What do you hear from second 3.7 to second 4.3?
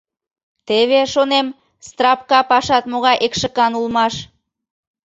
улмаш.